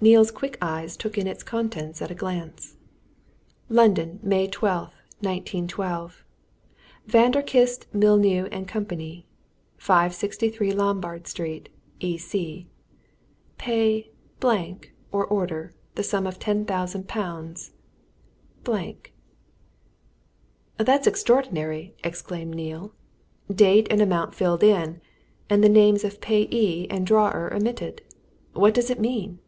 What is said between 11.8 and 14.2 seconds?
E.C. Pay..............................